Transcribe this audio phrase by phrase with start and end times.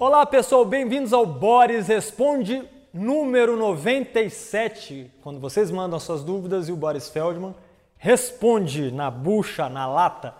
[0.00, 5.12] Olá pessoal, bem-vindos ao Boris Responde número 97.
[5.22, 7.54] Quando vocês mandam suas dúvidas e o Boris Feldman
[7.98, 10.34] responde na bucha, na lata.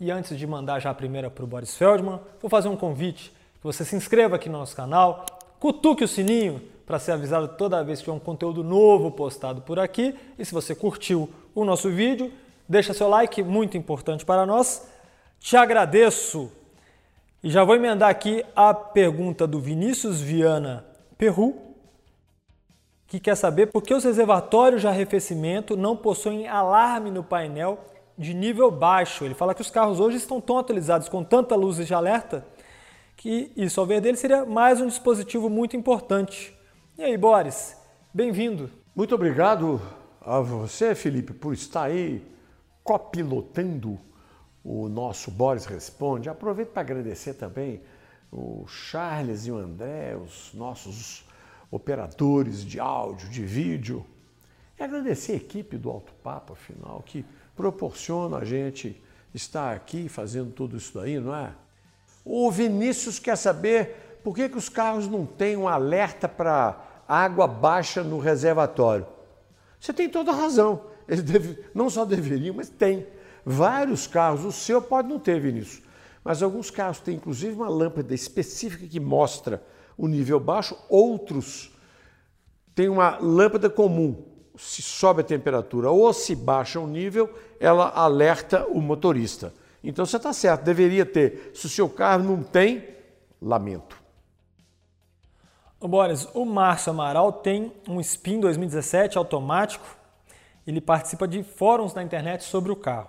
[0.00, 3.36] E antes de mandar já a primeira para o Boris Feldman, vou fazer um convite
[3.60, 5.26] que você se inscreva aqui no nosso canal,
[5.58, 9.78] cutuque o sininho para ser avisado toda vez que tiver um conteúdo novo postado por
[9.78, 10.14] aqui.
[10.38, 12.32] E se você curtiu o nosso vídeo,
[12.68, 14.88] deixa seu like, muito importante para nós.
[15.38, 16.50] Te agradeço.
[17.42, 20.84] E já vou emendar aqui a pergunta do Vinícius Viana
[21.16, 21.56] Perru,
[23.06, 27.78] que quer saber por que os reservatórios de arrefecimento não possuem alarme no painel
[28.16, 29.24] de nível baixo.
[29.24, 32.44] Ele fala que os carros hoje estão tão atualizados com tanta luzes de alerta
[33.18, 36.56] que isso, ao ver dele, seria mais um dispositivo muito importante.
[36.96, 37.76] E aí, Boris,
[38.14, 38.70] bem-vindo.
[38.94, 39.82] Muito obrigado
[40.20, 42.24] a você, Felipe, por estar aí
[42.84, 43.98] copilotando
[44.62, 46.28] o nosso Boris Responde.
[46.28, 47.82] Aproveito para agradecer também
[48.30, 51.24] o Charles e o André, os nossos
[51.72, 54.06] operadores de áudio, de vídeo.
[54.78, 59.02] E agradecer a equipe do Alto Papo, afinal, que proporciona a gente
[59.34, 61.52] estar aqui fazendo tudo isso daí, não é?
[62.30, 67.46] O Vinícius quer saber por que, que os carros não têm um alerta para água
[67.46, 69.06] baixa no reservatório.
[69.80, 70.82] Você tem toda a razão.
[71.08, 73.06] Eles deve, não só deveriam, mas tem.
[73.46, 75.82] Vários carros, o seu pode não ter, Vinícius,
[76.22, 79.62] mas alguns carros têm inclusive uma lâmpada específica que mostra
[79.96, 81.74] o nível baixo, outros
[82.74, 84.22] têm uma lâmpada comum.
[84.54, 89.50] Se sobe a temperatura ou se baixa o nível, ela alerta o motorista.
[89.88, 91.50] Então você está certo, deveria ter.
[91.54, 92.84] Se o seu carro não tem,
[93.40, 93.96] lamento.
[95.80, 99.86] Boris, o Márcio Amaral tem um Spin 2017 automático.
[100.66, 103.08] Ele participa de fóruns na internet sobre o carro.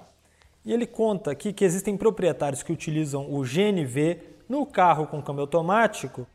[0.64, 5.42] E ele conta aqui que existem proprietários que utilizam o GNV no carro com câmbio
[5.42, 6.26] automático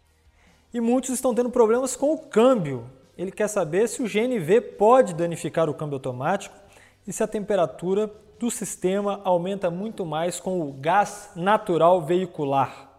[0.75, 2.85] e muitos estão tendo problemas com o câmbio.
[3.17, 6.55] Ele quer saber se o GNV pode danificar o câmbio automático
[7.07, 8.13] e se a temperatura
[8.45, 12.91] do sistema aumenta muito mais com o gás natural veicular.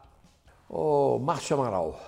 [0.67, 1.99] Ô, Márcio Amaral,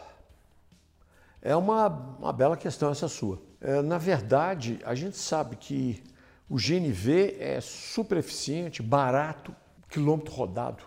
[1.39, 1.85] é uma,
[2.17, 3.39] uma bela questão essa sua.
[3.61, 6.03] É, na verdade, a gente sabe que
[6.49, 9.55] o GNV é super eficiente, barato,
[9.87, 10.83] quilômetro rodado,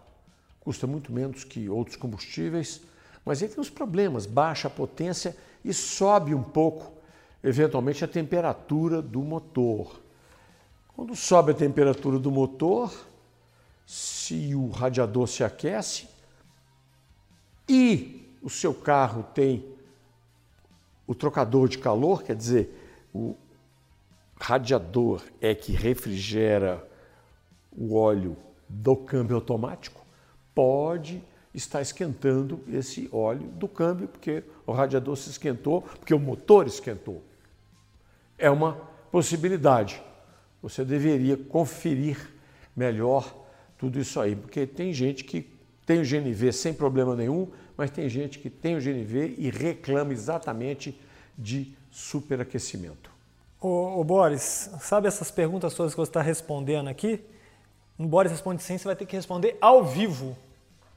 [0.59, 2.81] custa muito menos que outros combustíveis,
[3.25, 6.95] mas ele tem uns problemas, baixa a potência e sobe um pouco,
[7.45, 10.01] eventualmente, a temperatura do motor.
[11.01, 12.93] Quando sobe a temperatura do motor,
[13.87, 16.07] se o radiador se aquece
[17.67, 19.65] e o seu carro tem
[21.07, 23.35] o trocador de calor, quer dizer, o
[24.39, 26.87] radiador é que refrigera
[27.73, 28.37] o óleo
[28.69, 30.05] do câmbio automático,
[30.55, 31.25] pode
[31.55, 37.23] estar esquentando esse óleo do câmbio, porque o radiador se esquentou, porque o motor esquentou.
[38.37, 38.75] É uma
[39.11, 40.03] possibilidade
[40.63, 42.19] você deveria conferir
[42.77, 43.35] melhor
[43.79, 45.49] tudo isso aí, porque tem gente que
[45.87, 50.13] tem o GNV sem problema nenhum, mas tem gente que tem o GNV e reclama
[50.13, 51.01] exatamente
[51.37, 53.11] de superaquecimento.
[53.61, 57.21] Ô, ô Boris, sabe essas perguntas todas que você está respondendo aqui?
[57.99, 60.37] No Boris Responde Sim, você vai ter que responder ao vivo.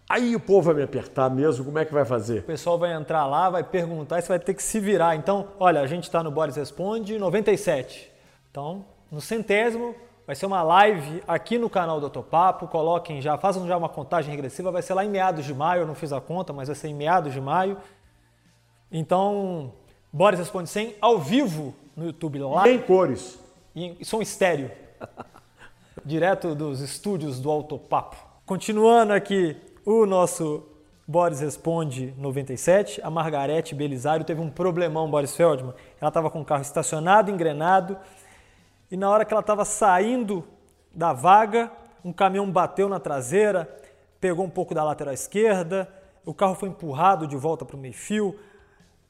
[0.08, 2.40] Aí o povo vai me apertar mesmo, como é que vai fazer?
[2.40, 5.16] O pessoal vai entrar lá, vai perguntar e você vai ter que se virar.
[5.16, 8.12] Então, olha, a gente está no Boris Responde 97.
[8.52, 12.68] Então, no centésimo, vai ser uma live aqui no canal do Autopapo.
[12.68, 14.72] Coloquem já, façam já uma contagem regressiva.
[14.72, 16.88] Vai ser lá em meados de maio, eu não fiz a conta, mas vai ser
[16.88, 17.78] em meados de maio.
[18.92, 19.72] Então,
[20.12, 22.68] Boris Responde 100 ao vivo no YouTube lá.
[22.68, 23.40] em cores.
[23.76, 24.72] E som estéreo.
[26.04, 28.18] Direto dos estúdios do Autopapo.
[28.48, 29.56] Continuando aqui
[29.86, 30.68] o nosso
[31.08, 33.00] Boris Responde 97.
[33.04, 35.76] A Margarete Belisário teve um problemão, Boris Feldman.
[36.02, 37.96] Ela estava com o carro estacionado, engrenado
[38.94, 40.48] e na hora que ela estava saindo
[40.94, 41.72] da vaga,
[42.06, 43.68] um caminhão bateu na traseira,
[44.22, 45.92] pegou um pouco da lateral esquerda,
[46.24, 48.40] o carro foi empurrado de volta para o meio-fio.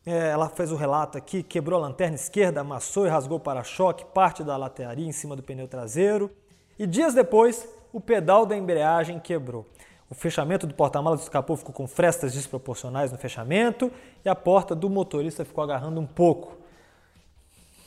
[0.05, 4.05] É, ela fez o relato aqui, quebrou a lanterna esquerda, amassou e rasgou o para-choque,
[4.05, 6.31] parte da lateria em cima do pneu traseiro.
[6.79, 9.65] E dias depois, o pedal da embreagem quebrou.
[10.09, 13.91] O fechamento do porta-malas do capô ficou com frestas desproporcionais no fechamento
[14.23, 16.55] e a porta do motorista ficou agarrando um pouco.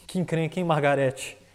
[0.07, 1.46] Que encrenca, hein, Margarete?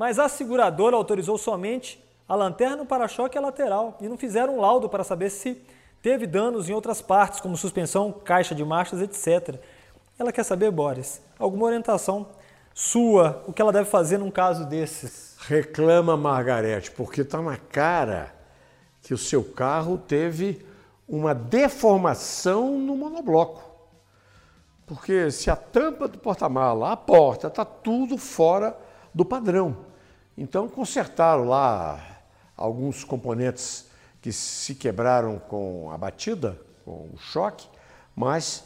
[0.00, 4.56] Mas a seguradora autorizou somente a lanterna, o para-choque e a lateral e não fizeram
[4.56, 5.62] um laudo para saber se
[6.00, 9.60] teve danos em outras partes, como suspensão, caixa de marchas, etc.
[10.18, 12.28] Ela quer saber, Boris, alguma orientação
[12.72, 15.36] sua, o que ela deve fazer num caso desses?
[15.40, 18.34] Reclama, Margarete, porque está na cara
[19.02, 20.64] que o seu carro teve
[21.06, 23.62] uma deformação no monobloco.
[24.86, 28.74] Porque se a tampa do porta-mala, a porta, está tudo fora
[29.14, 29.89] do padrão.
[30.40, 32.22] Então consertaram lá
[32.56, 33.90] alguns componentes
[34.22, 37.68] que se quebraram com a batida, com o choque,
[38.16, 38.64] mas,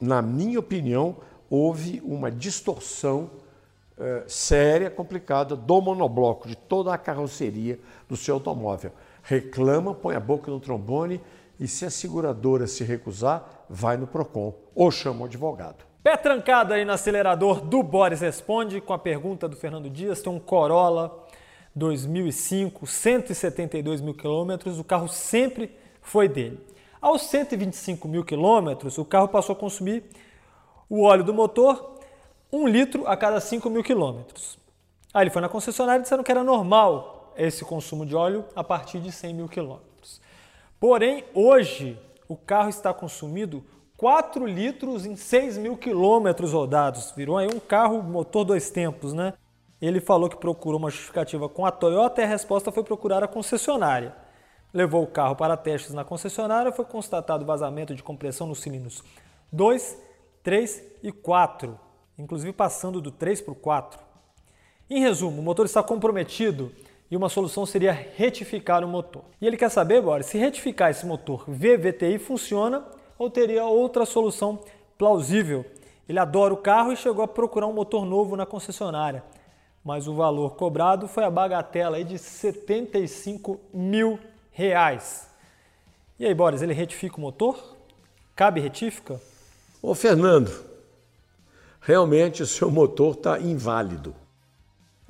[0.00, 1.18] na minha opinião,
[1.48, 3.30] houve uma distorção
[3.96, 7.78] eh, séria, complicada do monobloco, de toda a carroceria
[8.08, 8.90] do seu automóvel.
[9.22, 11.20] Reclama, põe a boca no trombone
[11.60, 15.87] e, se a seguradora se recusar, vai no PROCON ou chama o advogado.
[16.08, 20.22] Pé trancado aí no acelerador do Boris Responde com a pergunta do Fernando Dias.
[20.22, 21.26] Tem um Corolla
[21.74, 24.78] 2005, 172 mil quilômetros.
[24.78, 25.70] O carro sempre
[26.00, 26.58] foi dele.
[26.98, 30.02] Aos 125 mil quilômetros, o carro passou a consumir
[30.88, 31.98] o óleo do motor
[32.50, 34.58] 1 litro a cada 5 mil quilômetros.
[35.12, 38.64] Aí ele foi na concessionária e disseram que era normal esse consumo de óleo a
[38.64, 40.22] partir de 100 mil quilômetros.
[40.80, 43.62] Porém, hoje o carro está consumindo
[43.98, 47.12] 4 litros em 6 mil quilômetros rodados.
[47.16, 49.34] Virou aí um carro motor dois tempos, né?
[49.82, 53.28] Ele falou que procurou uma justificativa com a Toyota e a resposta foi procurar a
[53.28, 54.14] concessionária.
[54.72, 59.02] Levou o carro para testes na concessionária, foi constatado vazamento de compressão nos cilindros
[59.52, 59.98] 2,
[60.44, 61.78] 3 e 4,
[62.16, 63.98] inclusive passando do 3 para o 4.
[64.88, 66.70] Em resumo, o motor está comprometido
[67.10, 69.24] e uma solução seria retificar o motor.
[69.40, 72.84] E ele quer saber, agora se retificar esse motor VVTI funciona
[73.18, 74.60] ou teria outra solução
[74.96, 75.64] plausível.
[76.08, 79.22] Ele adora o carro e chegou a procurar um motor novo na concessionária,
[79.84, 84.18] mas o valor cobrado foi a bagatela de 75 mil
[84.50, 85.28] reais.
[86.18, 87.76] E aí, Boris, ele retifica o motor?
[88.34, 89.20] Cabe retífica?
[89.82, 90.50] Ô Fernando,
[91.80, 94.14] realmente o seu motor está inválido.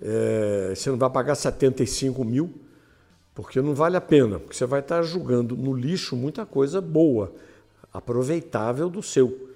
[0.01, 2.53] É, você não vai pagar 75 mil,
[3.35, 7.33] porque não vale a pena, porque você vai estar julgando no lixo muita coisa boa
[7.93, 9.55] aproveitável do seu.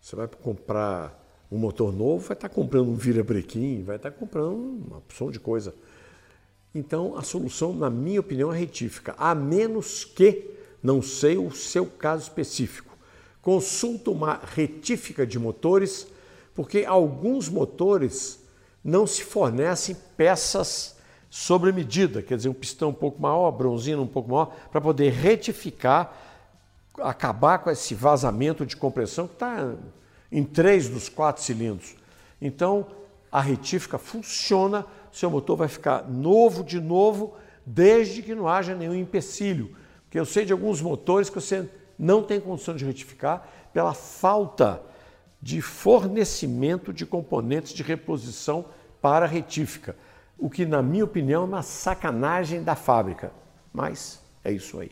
[0.00, 1.18] Você vai comprar
[1.50, 5.74] um motor novo, vai estar comprando um virabrequim, vai estar comprando uma opção de coisa.
[6.74, 10.50] Então, a solução, na minha opinião, é retífica, a menos que
[10.82, 12.96] não sei o seu caso específico.
[13.40, 16.06] Consulta uma retífica de motores,
[16.54, 18.40] porque alguns motores
[18.84, 20.96] não se fornecem peças
[21.30, 25.12] sobre medida, quer dizer, um pistão um pouco maior, bronzina um pouco maior, para poder
[25.12, 26.27] retificar
[27.02, 29.74] acabar com esse vazamento de compressão que está
[30.30, 31.96] em três dos quatro cilindros.
[32.40, 32.86] Então,
[33.30, 37.34] a retífica funciona, seu motor vai ficar novo de novo,
[37.64, 39.76] desde que não haja nenhum empecilho.
[40.04, 41.68] Porque eu sei de alguns motores que você
[41.98, 44.82] não tem condição de retificar pela falta
[45.40, 48.64] de fornecimento de componentes de reposição
[49.00, 49.96] para a retífica.
[50.38, 53.32] O que, na minha opinião, é uma sacanagem da fábrica.
[53.72, 54.90] Mas é isso aí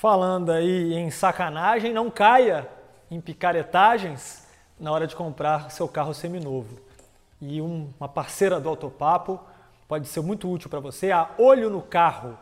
[0.00, 2.68] falando aí em sacanagem, não caia
[3.10, 4.46] em picaretagens
[4.78, 6.78] na hora de comprar seu carro seminovo.
[7.40, 9.40] E um, uma parceira do Autopapo
[9.88, 12.38] pode ser muito útil para você, a Olho no Carro.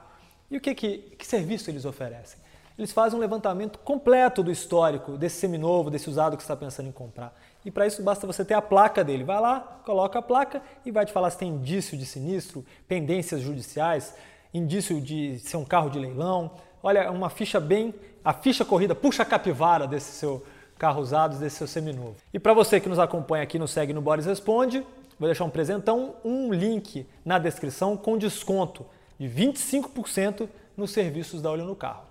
[0.50, 2.38] E o que, que, que serviço eles oferecem?
[2.76, 6.90] Eles fazem um levantamento completo do histórico desse seminovo, desse usado que você está pensando
[6.90, 7.34] em comprar.
[7.64, 9.24] E para isso basta você ter a placa dele.
[9.24, 13.40] Vai lá, coloca a placa e vai te falar se tem indício de sinistro, pendências
[13.40, 14.14] judiciais,
[14.52, 16.50] indício de ser um carro de leilão,
[16.86, 17.92] Olha, uma ficha bem,
[18.24, 20.46] a ficha corrida, puxa a capivara desse seu
[20.78, 22.14] carro usado, desse seu seminovo.
[22.32, 24.86] E para você que nos acompanha aqui no Segue no Boris Responde,
[25.18, 28.86] vou deixar um presentão, um link na descrição com desconto
[29.18, 32.04] de 25% nos serviços da Olho no Carro.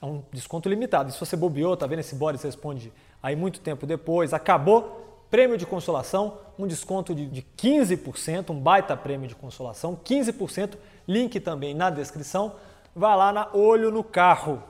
[0.00, 1.08] É um desconto limitado.
[1.08, 5.58] E se você bobeou, tá vendo esse Boris Responde aí muito tempo depois, acabou, prêmio
[5.58, 10.74] de consolação, um desconto de, de 15%, um baita prêmio de consolação, 15%,
[11.08, 12.52] link também na descrição
[12.96, 14.62] vá lá na Olho no Carro.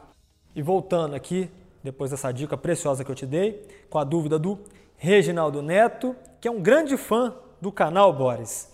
[0.55, 1.49] E voltando aqui,
[1.83, 4.59] depois dessa dica preciosa que eu te dei, com a dúvida do
[4.97, 8.73] Reginaldo Neto, que é um grande fã do canal Boris.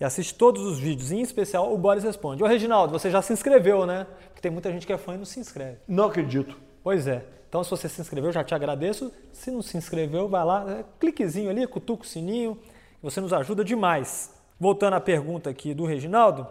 [0.00, 2.42] E assiste todos os vídeos, em especial o Boris Responde.
[2.42, 4.06] Ô Reginaldo, você já se inscreveu, né?
[4.26, 5.76] Porque tem muita gente que é fã e não se inscreve.
[5.86, 6.56] Não acredito.
[6.82, 7.24] Pois é.
[7.48, 9.12] Então, se você se inscreveu, já te agradeço.
[9.32, 12.58] Se não se inscreveu, vai lá, é, cliquezinho ali, cutuca o sininho,
[13.02, 14.34] você nos ajuda demais.
[14.58, 16.46] Voltando à pergunta aqui do Reginaldo,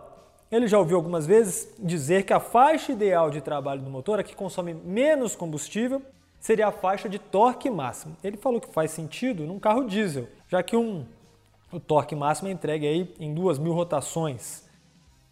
[0.51, 4.23] ele já ouviu algumas vezes dizer que a faixa ideal de trabalho do motor, a
[4.23, 6.01] que consome menos combustível,
[6.39, 8.17] seria a faixa de torque máximo.
[8.23, 11.05] Ele falou que faz sentido num carro diesel, já que um,
[11.71, 14.67] o torque máximo é entregue aí em 2.000 rotações.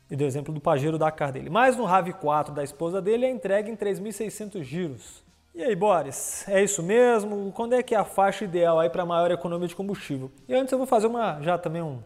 [0.09, 1.49] E deu exemplo do Pajero Dakar dele.
[1.49, 5.23] Mas no RAV4 da esposa dele é entregue em 3.600 giros.
[5.53, 7.51] E aí, Boris, é isso mesmo?
[7.51, 10.31] Quando é que é a faixa ideal aí para maior economia de combustível?
[10.47, 11.99] E antes eu vou fazer uma já também um,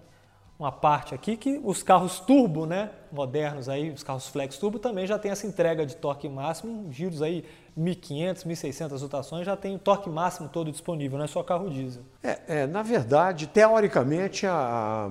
[0.62, 5.08] uma parte aqui que os carros turbo, né, modernos aí, os carros flex turbo também
[5.08, 7.44] já tem essa entrega de torque máximo, giros aí
[7.76, 12.04] 1500, 1600 rotações, já tem o torque máximo todo disponível, não é só carro diesel.
[12.22, 15.10] É, é na verdade, teoricamente, a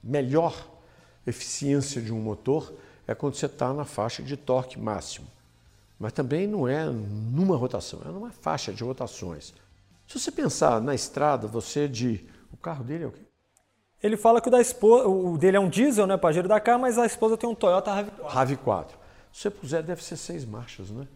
[0.00, 0.54] melhor
[1.26, 2.72] eficiência de um motor
[3.08, 5.26] é quando você está na faixa de torque máximo.
[5.98, 9.52] Mas também não é numa rotação, é numa faixa de rotações.
[10.06, 12.24] Se você pensar na estrada, você de.
[12.52, 13.33] O carro dele é o quê?
[14.04, 16.98] Ele fala que o, da esposa, o dele é um diesel, né, Pajero Dakar, mas
[16.98, 18.58] a esposa tem um Toyota RAV4.
[18.58, 18.86] RAV4.
[19.32, 21.06] Se você puser, deve ser seis marchas, né?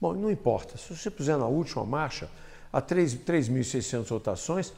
[0.00, 0.76] Bom, não importa.
[0.76, 2.28] Se você puser na última marcha,
[2.72, 4.72] a 3.600 rotações,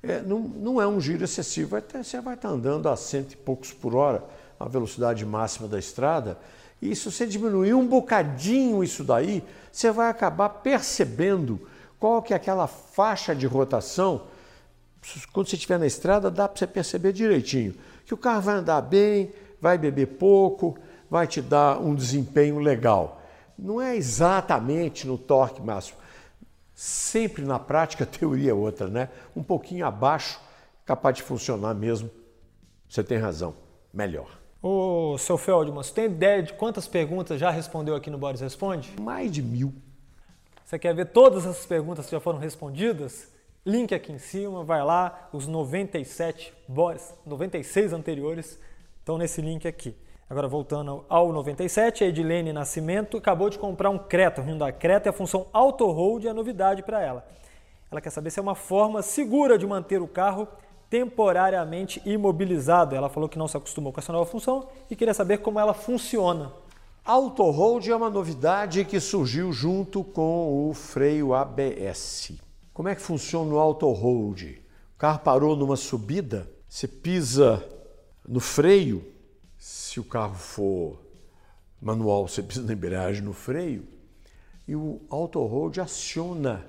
[0.00, 1.74] é, não, não, é um giro excessivo.
[1.74, 4.22] Até você vai estar andando a cento e poucos por hora,
[4.60, 6.38] a velocidade máxima da estrada.
[6.80, 12.36] E se você diminuir um bocadinho isso daí, você vai acabar percebendo qual que é
[12.36, 14.22] aquela faixa de rotação
[15.32, 17.74] quando você estiver na estrada, dá para você perceber direitinho
[18.08, 20.78] que o carro vai andar bem, vai beber pouco,
[21.10, 23.20] vai te dar um desempenho legal.
[23.58, 25.98] Não é exatamente no torque máximo.
[26.74, 29.10] Sempre na prática a teoria é outra, né?
[29.36, 30.40] Um pouquinho abaixo,
[30.86, 32.10] capaz de funcionar mesmo.
[32.88, 33.54] Você tem razão,
[33.92, 34.38] melhor.
[34.62, 38.90] Ô, seu Feldman, você tem ideia de quantas perguntas já respondeu aqui no Boris Responde?
[38.98, 39.74] Mais de mil.
[40.64, 43.28] Você quer ver todas essas perguntas que já foram respondidas?
[43.68, 48.58] Link aqui em cima, vai lá, os 97 Boris, 96 anteriores
[48.98, 49.94] estão nesse link aqui.
[50.26, 55.08] Agora voltando ao 97, a Edilene Nascimento acabou de comprar um Creta, um Hyundai Creta
[55.08, 57.28] e a função Auto Hold é novidade para ela.
[57.90, 60.48] Ela quer saber se é uma forma segura de manter o carro
[60.88, 62.96] temporariamente imobilizado.
[62.96, 65.74] Ela falou que não se acostumou com essa nova função e queria saber como ela
[65.74, 66.54] funciona.
[67.04, 72.47] Auto Hold é uma novidade que surgiu junto com o freio ABS.
[72.78, 74.40] Como é que funciona o auto hold?
[74.94, 77.68] O carro parou numa subida, você pisa
[78.24, 79.04] no freio,
[79.58, 80.96] se o carro for
[81.82, 83.84] manual, você pisa na embreagem no freio,
[84.68, 86.64] e o auto hold aciona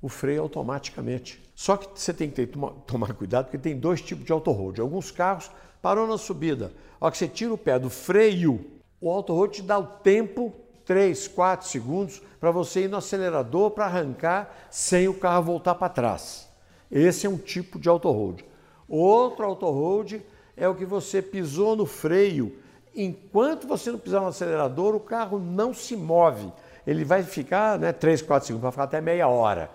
[0.00, 1.38] o freio automaticamente.
[1.54, 4.80] Só que você tem que ter, tomar cuidado porque tem dois tipos de auto hold.
[4.80, 5.50] Alguns carros
[5.82, 9.52] parou na subida, a hora que você tira o pé do freio, o auto hold
[9.52, 10.54] te dá o tempo
[10.86, 15.88] 3, 4 segundos para você ir no acelerador para arrancar sem o carro voltar para
[15.88, 16.48] trás.
[16.90, 18.42] Esse é um tipo de auto-hold.
[18.88, 20.22] Outro auto-hold
[20.56, 22.56] é o que você pisou no freio.
[22.94, 26.52] Enquanto você não pisar no acelerador, o carro não se move.
[26.86, 29.68] Ele vai ficar né, 3, 4 segundos, vai ficar até meia hora.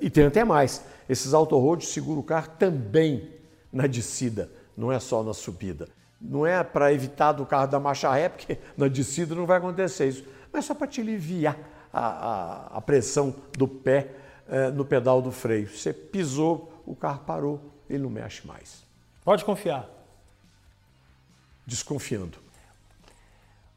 [0.00, 0.82] E tem até mais.
[1.06, 3.30] Esses auto-holds seguram o carro também
[3.70, 5.86] na descida, não é só na subida.
[6.18, 10.08] Não é para evitar do carro da marcha ré, porque na descida não vai acontecer
[10.08, 10.24] isso
[10.56, 11.58] mas só para te aliviar
[11.92, 14.08] a, a, a, pressão do pé
[14.48, 15.68] eh, no pedal do freio.
[15.68, 17.60] Você pisou, o carro parou,
[17.90, 18.82] ele não mexe mais.
[19.22, 19.86] Pode confiar.
[21.66, 22.38] Desconfiando.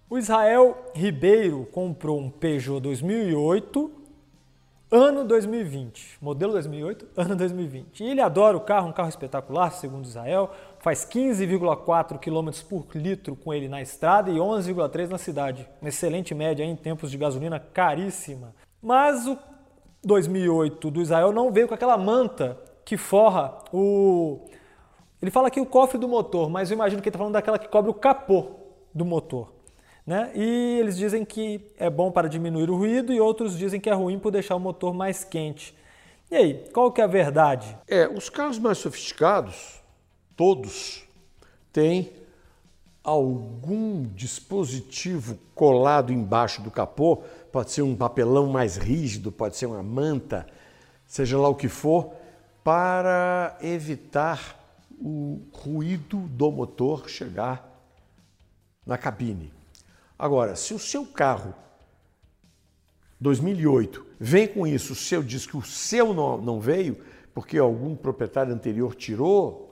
[0.09, 3.99] O Israel Ribeiro comprou um Peugeot 2008
[4.91, 8.03] ano 2020, modelo 2008, ano 2020.
[8.03, 13.35] E ele adora o carro, um carro espetacular, segundo Israel, faz 15,4 km por litro
[13.35, 15.67] com ele na estrada e 11,3 na cidade.
[15.81, 18.55] Uma excelente média em tempos de gasolina caríssima.
[18.81, 19.37] Mas o
[20.03, 24.39] 2008 do Israel não veio com aquela manta que forra o.
[25.21, 27.59] Ele fala aqui o cofre do motor, mas eu imagino que ele está falando daquela
[27.59, 28.51] que cobre o capô
[28.93, 29.53] do motor.
[30.07, 30.31] Né?
[30.33, 33.93] E eles dizem que é bom para diminuir o ruído e outros dizem que é
[33.93, 35.77] ruim por deixar o motor mais quente.
[36.31, 37.77] E aí, qual que é a verdade?
[37.87, 39.78] É, os carros mais sofisticados
[40.39, 41.03] todos
[41.73, 42.13] têm
[43.03, 47.17] algum dispositivo colado embaixo do capô,
[47.51, 50.47] pode ser um papelão mais rígido, pode ser uma manta,
[51.05, 52.13] seja lá o que for,
[52.63, 54.57] para evitar
[54.97, 57.77] o ruído do motor chegar
[58.85, 59.51] na cabine.
[60.17, 61.53] Agora, se o seu carro
[63.19, 66.97] 2008 vem com isso, o seu diz que o seu não, não veio,
[67.33, 69.68] porque algum proprietário anterior tirou,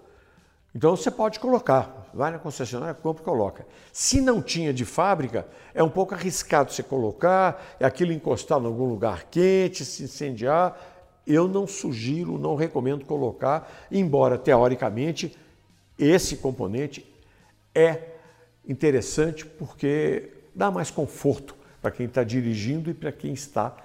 [0.77, 3.65] então você pode colocar, vai na concessionária, compra e coloca.
[3.91, 8.65] Se não tinha de fábrica, é um pouco arriscado você colocar, é aquilo encostar em
[8.67, 10.79] algum lugar quente, se incendiar.
[11.25, 15.35] Eu não sugiro, não recomendo colocar, embora teoricamente
[15.97, 17.11] esse componente
[17.73, 18.11] é
[18.63, 23.75] interessante porque dá mais conforto para quem está dirigindo e para quem está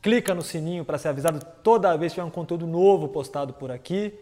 [0.00, 3.70] clica no sininho para ser avisado toda vez que tiver um conteúdo novo postado por
[3.70, 4.18] aqui.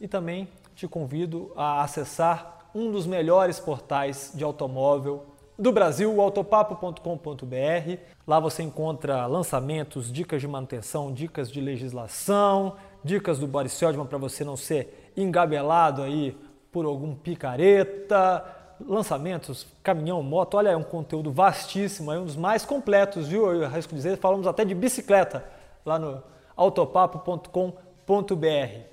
[0.00, 5.26] E também te convido a acessar um dos melhores portais de automóvel
[5.58, 7.98] do Brasil, o autopapo.com.br.
[8.26, 14.16] Lá você encontra lançamentos, dicas de manutenção, dicas de legislação, dicas do Boris Feldman para
[14.16, 16.36] você não ser engabelado aí
[16.72, 18.44] por algum picareta,
[18.86, 20.54] lançamentos, caminhão, moto.
[20.54, 23.52] Olha, é um conteúdo vastíssimo, é um dos mais completos, viu?
[23.52, 25.44] Eu arrisco dizer, falamos até de bicicleta
[25.84, 26.22] lá no
[26.56, 28.89] autopapo.com.br.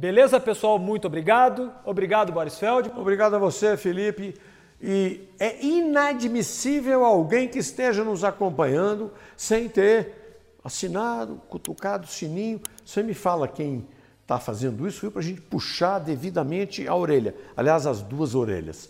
[0.00, 0.78] Beleza, pessoal?
[0.78, 1.70] Muito obrigado.
[1.84, 2.90] Obrigado, Boris Feld.
[2.96, 4.34] Obrigado a você, Felipe.
[4.80, 12.62] E é inadmissível alguém que esteja nos acompanhando sem ter assinado, cutucado o sininho.
[12.82, 13.86] Você me fala quem
[14.22, 17.34] está fazendo isso, para a gente puxar devidamente a orelha.
[17.54, 18.88] Aliás, as duas orelhas.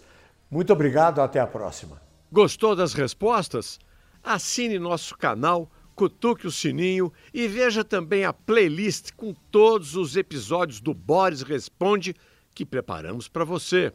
[0.49, 2.01] Muito obrigado, até a próxima.
[2.31, 3.81] Gostou das respostas?
[4.23, 5.69] Assine nosso canal
[6.01, 12.15] cutuque o sininho e veja também a playlist com todos os episódios do Boris Responde
[12.55, 13.93] que preparamos para você.